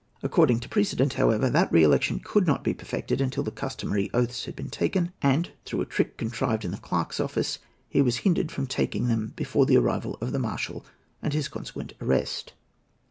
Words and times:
According 0.23 0.61
to 0.61 0.67
precedent, 0.67 1.13
however, 1.13 1.47
that 1.47 1.71
re 1.71 1.83
election 1.83 2.19
could 2.23 2.47
not 2.47 2.63
be 2.63 2.73
perfected 2.73 3.21
until 3.21 3.43
the 3.43 3.51
customary 3.51 4.09
oaths 4.15 4.45
had 4.45 4.55
been 4.55 4.71
taken; 4.71 5.11
and, 5.21 5.51
through 5.63 5.81
a 5.81 5.85
trick 5.85 6.17
contrived 6.17 6.65
in 6.65 6.71
the 6.71 6.77
clerks' 6.77 7.19
office, 7.19 7.59
he 7.87 8.01
was 8.01 8.17
hindered 8.25 8.51
from 8.51 8.65
taking 8.65 9.05
them 9.09 9.31
before 9.35 9.67
the 9.67 9.77
arrival 9.77 10.17
of 10.19 10.31
the 10.31 10.39
marshal 10.39 10.83
and 11.21 11.33
his 11.33 11.47
consequent 11.47 11.93
arrest. 12.01 12.53